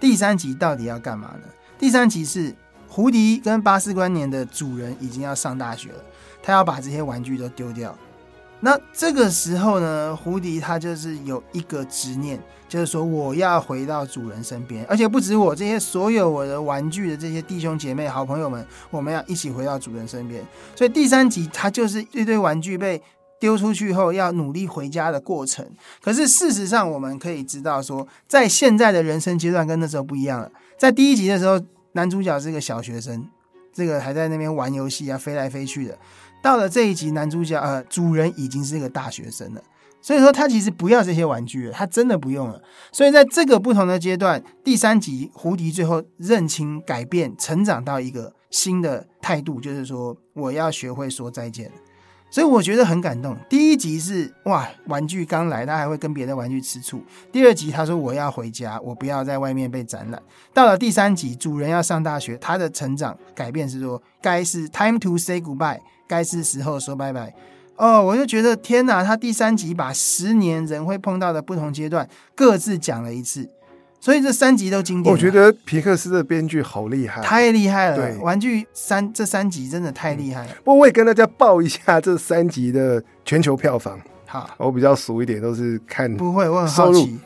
[0.00, 1.48] 第三集到底要干嘛呢？
[1.78, 2.54] 第三集是
[2.88, 5.98] 胡迪跟巴斯光年的主人已经要上大学了。
[6.46, 7.92] 他要把这些玩具都丢掉，
[8.60, 20.40] 那这个时候呢，胡迪他就是有一个执念，就是说我要回到主人身边，而且不止我这些所有我的玩具的这些弟兄姐妹、好朋友们，我们要一起回到主人身边。
[20.76, 23.02] 所以第三集他就是一堆玩具被
[23.40, 25.68] 丢出去后要努力回家的过程。
[26.00, 30.48] 可是事实上，我们可以知道说，在现在的人生阶段跟那时候不一样了。
[30.78, 31.60] 在第一集的时候，
[31.94, 33.28] 男主角是个小学生，
[33.74, 35.98] 这个还在那边玩游戏啊，飞来飞去的。
[36.42, 39.62] 到了这一集，男主角呃，主人已经是一个大学生了，
[40.00, 42.62] 所以说他其实不要这些玩具了，他真的不用了。
[42.92, 51.70] 所以在这个不同的阶段，第三集胡迪最后认清、改变、成长到一个新的态度，就是说我要学会说再见。
[52.28, 53.36] 所以我觉得很感动。
[53.48, 57.00] 第一集是哇，玩具刚来，他还会跟别的玩具吃醋。
[57.30, 60.20] 第二集他说我要回家，我不要在外面被展览。
[60.52, 65.78] 到了第三集，主人要上大学，他的成长改变是说该是 time to say goodbye。
[66.06, 67.34] 该是时候说拜拜
[67.76, 68.02] 哦！
[68.02, 73.48] 我就觉得天哪，他第三集把十年人会碰到的不同阶段各自讲了一次，
[74.00, 75.12] 所以这三集都经典。
[75.12, 77.96] 我觉得皮克斯的编剧好厉害，太厉害了！
[77.96, 80.52] 对，玩具三这三集真的太厉害了。
[80.64, 84.00] 不过我也跟大家报一下这三集的全球票房。
[84.26, 87.18] 好，我比较熟一点，都是看不会，我很好奇。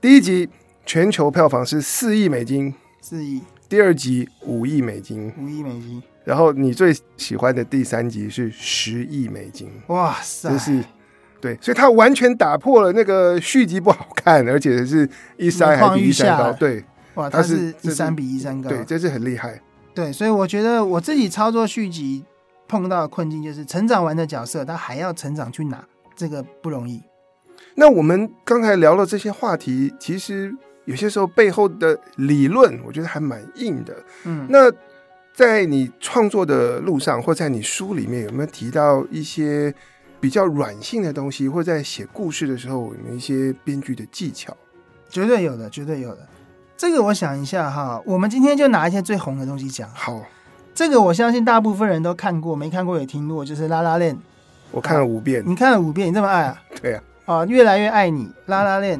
[0.00, 0.48] 第一集
[0.84, 3.40] 全球票房是四亿美金，四亿。
[3.68, 6.02] 第二集五亿美金，五亿美金。
[6.24, 10.50] 然后你最喜欢的第三集是十亿美金，哇塞！
[10.50, 10.84] 就是
[11.40, 19.60] 对，所以它完全打破了那个续集不好看，而且是一三还比一三高，对，哇，它是一三比一三高，对，这是很厉害。
[19.92, 22.24] 对，所以我觉得我自己操作续集
[22.68, 27.02] 碰到的困境就是成长完的角色，他还要成长去哪，这个不容易。
[27.74, 30.54] 那我们刚才聊了这些话题，其实
[30.84, 33.96] 有些时候背后的理论，我觉得还蛮硬的。
[34.22, 34.72] 嗯，那。
[35.42, 39.74] 在你创作的路上，或在你书里面，有没有提到一些
[40.20, 41.48] 比较软性的东西？
[41.48, 44.56] 或在写故事的时候，有没有一些编剧的技巧？
[45.10, 46.28] 绝对有的，绝对有的。
[46.76, 49.90] 这个我想一下哈，我们今天就拿一些最红的东西讲。
[49.92, 50.24] 好，
[50.72, 54.14] 这个我相信大部分人都看过，没看过也听过，就是《La La Land》。
[54.70, 55.42] 我看了五遍。
[55.44, 56.62] 你看了五遍，你这么爱啊？
[56.80, 57.02] 对啊。
[57.24, 58.98] 啊，越来越爱你，《La La Land》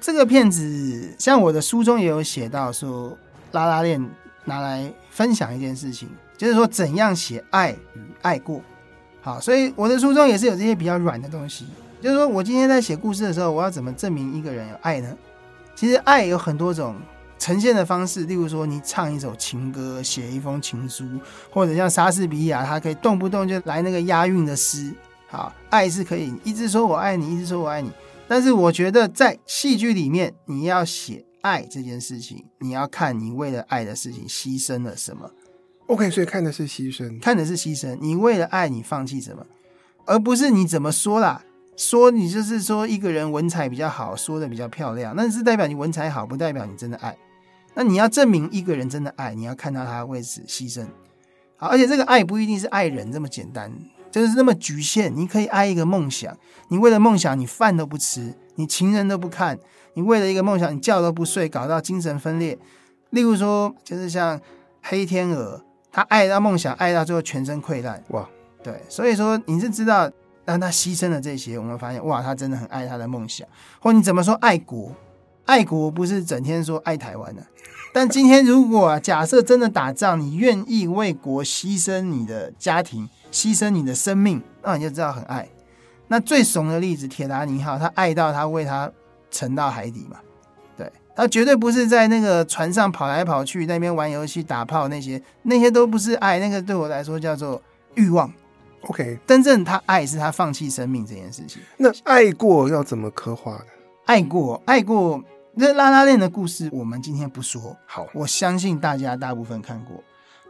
[0.00, 3.10] 这个片子，像我的书中也有写到说，
[3.50, 4.02] 《La La Land》
[4.44, 8.60] 拿来分享一件事情，就是说怎样写爱与爱过。
[9.20, 11.66] 好，所以我的书中也是有这些比较软的东西，
[12.02, 15.16] 就是说我今天在写故事的时候，我要怎么证明一个人有爱呢？
[15.74, 16.94] 其实爱有很多种
[17.38, 21.04] 呈现的方式，例如说你唱一首情歌，写一封情书，
[21.50, 24.92] 或者像莎士比亚，他可以动不动就来那个押韵的诗。
[25.26, 27.90] 好，爱是可以一直说我爱你，一直说我爱你。
[28.28, 35.30] 但是我觉得在戏剧里面，你要写爱这件事情，你要看你为了爱的事情牺牲了什么。
[35.88, 37.94] OK，所以看的是牺牲，看的是牺牲。
[38.00, 39.44] 你为了爱你放弃什么，
[40.06, 41.44] 而不是你怎么说啦。
[41.76, 47.14] 说你就是说一个人文采比较好，说的比较漂亮，那是代表你文采好，不代表你真的爱。
[47.74, 50.86] 那你要证明一个人真的爱，你要看到他为此牺牲。
[51.56, 53.70] 好，而且这个爱不一定是爱人这么简单，
[54.10, 55.14] 就是那么局限。
[55.14, 56.34] 你可以爱一个梦想，
[56.68, 59.58] 你为了梦想，你饭都不吃，你情人都不看，
[59.94, 62.58] 你为了一个梦想，你觉都不睡，搞到精神分裂。
[63.10, 64.40] 例如说，就是像
[64.82, 68.02] 黑天鹅，他爱到梦想，爱到最后全身溃烂。
[68.08, 68.28] 哇，
[68.62, 70.10] 对，所以说你是知道。
[70.46, 73.48] 让他牺牲了这些，我们发现哇，他真的很爱他的梦想。
[73.80, 74.92] 或你怎么说爱国？
[75.46, 77.42] 爱国不是整天说爱台湾的。
[77.94, 85.48] 但今天如果啊，假设真的打仗，你愿意为国牺牲你的家庭，牺牲你的生命，那你就知道很爱。
[86.08, 88.92] 那最怂的例子，铁达尼号，他爱到他为他
[89.34, 90.18] 沉到海底嘛？
[90.76, 96.38] 对，他绝对不是在那个船上跑来跑去，那边玩游戏打炮那些，那些都不是爱。
[96.38, 97.60] 那个对我来说叫做
[97.94, 98.32] 欲望。
[98.82, 101.60] OK，真正他爱是他放弃生命这件事情。
[101.78, 103.64] 那爱过要怎么刻画呢？
[104.04, 105.22] 爱过，爱过。
[105.56, 107.76] 那拉拉链的故事，我们今天不说。
[107.86, 110.02] 好，我相信大家大部分看过。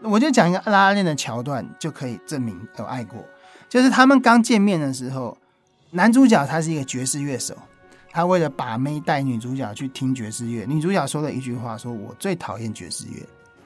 [0.03, 3.23] 我就讲一个拉拉链的桥段，就可以证明有爱过。
[3.69, 5.37] 就是他们刚见面的时候，
[5.91, 7.55] 男主角他是一个爵士乐手，
[8.15, 10.65] 他为了把妹带女主角去听爵士乐。
[10.65, 13.21] 女主角说了一句话，说我最讨厌爵士乐。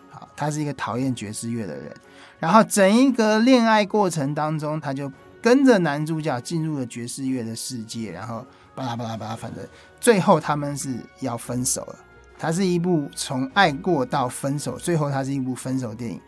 [0.09, 1.95] 好，他是一个讨厌爵士乐的人。
[2.39, 8.43] 然后整一个恋爱过程当中，他就跟着男主角进入了爵士乐的世界，然后
[8.75, 9.63] 巴拉巴拉巴拉，反正
[10.01, 11.97] 最后他们是要分手了。
[12.39, 16.19] 它是一部从爱过到分手，最后它是一部分手电影。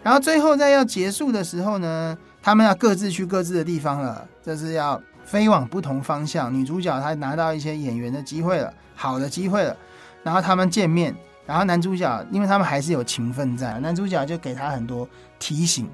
[0.00, 6.52] 然后最后在要结束的时候呢，他们要各自去各自的地方了，这是要飞往不同方向。
[6.52, 9.76] 女主角她拿到一些演员的机会了，好的机会了，
[10.22, 11.14] 然后他们见面。
[11.46, 15.06] 然后男主角，因为他们还是有情分在，男主角就给他很多
[15.38, 15.86] 提醒，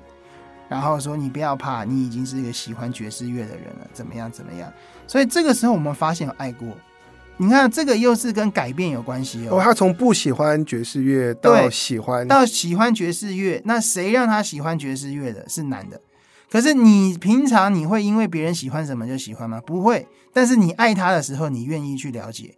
[0.68, 4.72] 然后说：“你不要怕，你已经是一个喜欢爵士乐的人了，怎么样怎么样。”
[5.08, 6.68] 所以这个时候我们发现有爱过。
[7.36, 9.56] 你看，这个又是跟改变有关系哦。
[9.56, 13.60] 哦，他从不喜欢爵士乐到喜欢，到喜欢爵士乐。
[13.64, 15.48] 那谁让他喜欢爵士乐的？
[15.48, 16.00] 是男的。
[16.50, 19.60] 可是你平常你会因为别人喜欢什么就喜欢吗？
[19.64, 20.08] 不会。
[20.32, 22.56] 但是你爱他的时候，你愿意去了解。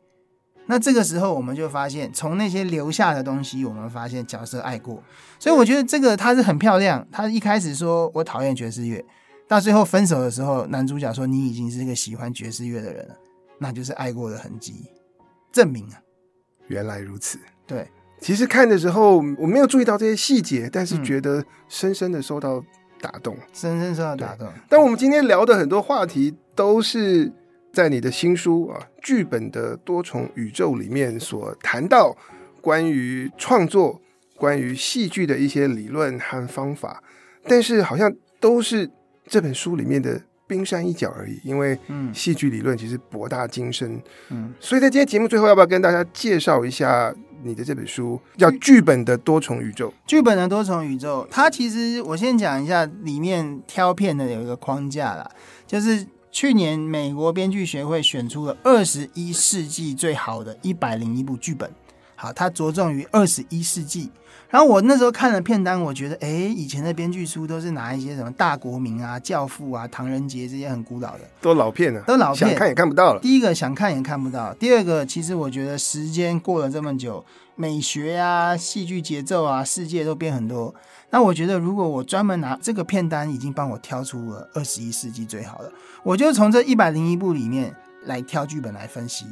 [0.67, 5.03] 那这个时候，我们就发现，从那些留下的东西，我们发现角色爱过。
[5.39, 7.07] 所以我觉得这个他是很漂亮。
[7.11, 9.05] 他一开始说我讨厌爵士乐，
[9.49, 13.17] 到最后分手的时候，男主角说你已经是一个喜欢爵士乐的人了，
[13.59, 14.87] 那就是爱过的痕迹，
[15.51, 16.01] 证明啊，
[16.69, 17.39] 原来如此。
[17.67, 22.63] 对，其实看的时候我没有注意到这些细节，但是觉得深深的受到
[23.03, 24.49] 打动，深深受到打动。
[24.71, 27.31] 但我们今天聊的很多话题都是。
[27.75, 32.15] 在你的新书啊，剧本的多重宇宙里面所谈到
[32.61, 33.99] 关于创作、
[34.37, 37.03] 关于戏剧的一些理论和方法，
[37.45, 38.91] 但是好像都是
[39.27, 41.41] 这本书里面的冰山一角而已。
[41.45, 48.21] 因为嗯，戏剧理论其实博大精深，嗯，所以在今天节目最后，要不要跟大家介绍一下你的这本书？
[48.37, 49.89] 叫《剧本的多重宇宙》。
[50.07, 55.31] 剧本的多重宇宙，它其实我先讲一下里面挑片的有一个框架啦，
[55.67, 56.07] 就是。
[56.35, 61.71] 去年美国编剧学会选出了二十一世纪最好的一百零一部剧本，
[62.17, 64.11] 好，它着重于二十一世纪。
[64.53, 73.21] 然后我那时候看了片单，我觉得，哎，以前的编剧书都是拿一些什么大国民啊、教父啊、唐人街这些很古老的，都老片了，都老片，想看也看不到了。
[73.23, 77.25] 第一个想看也看不到，第二个其实我觉得时间过了这么久，
[77.57, 80.75] 美学啊、戏剧节奏啊、世界都变很多。
[81.09, 85.73] 那我觉得，如果我专门拿这个片单，已经帮我挑出了二十一世纪最好的，
[86.03, 87.75] 我就从这一百零一部里面
[88.05, 89.25] 来挑剧本来分析。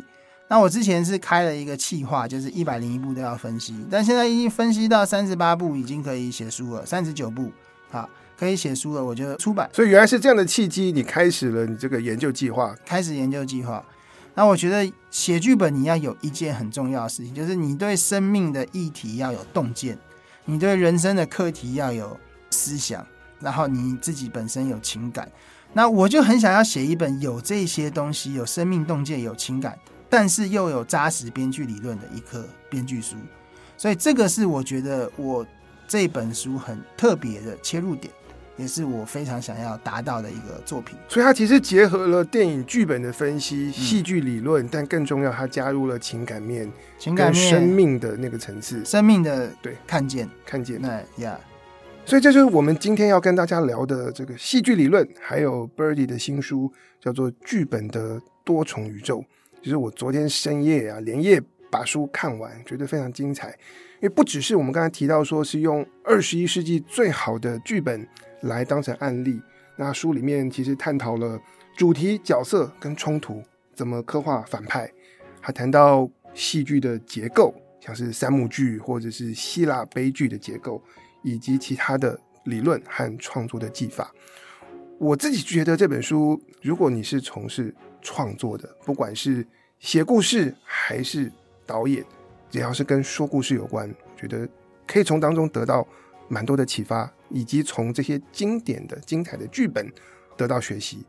[0.50, 7.52] 那我之前是开了一个企划，就是一百零一部都要分析，但现在已经分析到三十八部，已经可以写书了，三十九部，
[7.88, 9.70] 好，可以写书了，我就出版。
[9.72, 13.80] 所以原来是这样的契机，你开始了你这个研究计划，开始研究计划。
[14.34, 19.96] 那我觉得写剧本你要有一件很重要的事情，就是你对生命的议题要有洞见，
[20.46, 22.18] 你对人生的课题要有
[22.50, 23.06] 思想，
[23.38, 25.30] 然后你自己本身有情感。
[25.72, 29.78] 那我就很想要写一本有这些东西，有生命洞见，有情感，
[30.10, 33.16] 但是又有扎实编剧理论的一颗编剧书。
[33.78, 35.46] 所以这个是我觉得我
[35.88, 38.12] 这本书很特别的切入点。
[38.56, 50.78] 也是我非常想要达到的一个作品，所以它其实结合了电影剧本的分析、戏剧理论，但更重要，它加入了情感面、情感面、生命的那个层次、生命的对看见、看见。
[50.78, 51.40] 那呀，
[52.04, 59.20] 所以这就是我们今天要跟大家聊的这个戏剧理论，还有 Birdy 的新书叫做《剧本的多重宇宙》。
[59.62, 63.48] 就是我昨天深夜啊，连夜把书看完，觉得非常精彩。
[64.00, 68.08] 因为不只是我们刚才提到说是用二十一世纪最好的剧本。
[68.44, 69.38] 来当成案例，
[69.76, 71.38] 那书里面其实探讨了
[71.76, 73.42] 主题、角色跟冲突，
[73.74, 74.90] 怎么刻画反派，
[75.42, 80.82] 还谈到戏剧的结构，像是三幕剧或者是希腊悲剧的结构，
[81.22, 84.10] 以及其他的理论和创作的技法。
[85.00, 89.46] 我自己觉得这本书，如果你是从事创作的，不管是
[89.78, 91.32] 写故事还是
[91.64, 92.04] 导演，
[92.50, 94.46] 只要是跟说故事有关，觉得
[94.86, 95.88] 可以从当中得到
[96.28, 97.10] 蛮多的启发。
[97.32, 99.88] 以及从这些经典的、精彩的剧本
[100.36, 101.06] 得到学习。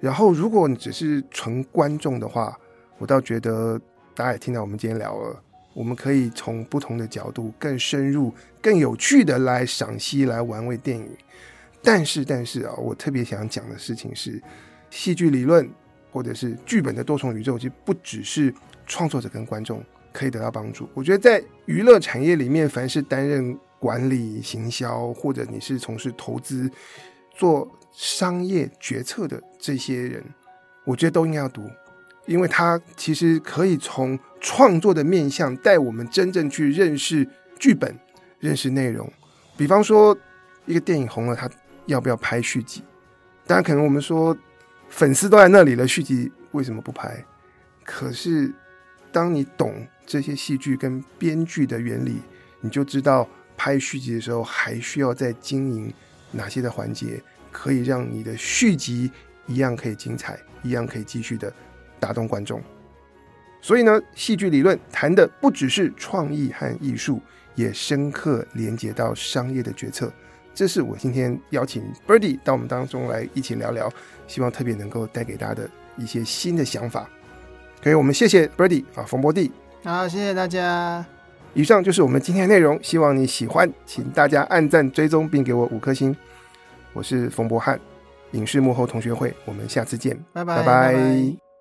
[0.00, 2.54] 然后，如果你只是纯观众的话，
[2.98, 3.80] 我倒觉得
[4.14, 11.08] 大家也听到我们今天聊了，我们可以从不同的角度、更深入、更有趣的来赏析、来玩味电影。
[11.82, 14.40] 但是，但是啊，我特别想讲的事情是，
[14.90, 15.68] 戏剧理论
[16.10, 18.54] 或者是剧本的多重宇宙，其实不只是
[18.86, 20.88] 创作者跟观众可以得到帮助。
[20.94, 26.70] 我觉得在娱乐产业里面，凡是担任管理、行销，或者你是从事投资、
[27.34, 30.22] 做商业决策的这些人，
[30.84, 31.68] 我觉得都应该要读，
[32.26, 37.26] 因为他其实可以从创作的面向带我们真正去认识
[37.58, 37.98] 剧本、
[38.38, 39.10] 认识内容。
[39.56, 40.16] 比方说，
[40.66, 41.50] 一个电影红了，他
[41.86, 42.82] 要不要拍续集？
[43.46, 44.36] 当然，可能我们说
[44.88, 47.24] 粉丝都在那里了，续集为什么不拍？
[47.84, 48.52] 可是，
[49.10, 52.20] 当你懂这些戏剧跟编剧的原理，
[52.60, 53.28] 你就知道。
[53.54, 55.92] 拍续集的时候，还需要再经营
[56.32, 57.22] 哪些的环节，
[57.52, 59.08] 可以让你的续集
[59.46, 61.52] 一样可以精彩，一样可以继续的
[62.00, 62.60] 打动观众。
[63.60, 67.20] 所以呢，戏剧理论谈的不只是创意和艺术，
[67.54, 70.12] 也深刻连接到商业的决策。
[70.54, 73.90] 这是我今天邀请 Birdy 到我们当中来一起聊聊，
[74.26, 77.08] 希望特别能够带给大家的一些新的想法。
[77.82, 79.50] 可以，我们谢谢 Birdy 啊，冯博弟。
[79.82, 81.04] 好，谢谢大家。
[81.54, 86.16] 以上就是我们今天的内容，希望你喜欢，请大家按赞、追踪并给我五颗星。
[86.92, 87.78] 我是冯博翰，
[88.32, 90.56] 影视幕后同学会，我们下次见，拜拜。
[90.58, 91.51] 拜拜。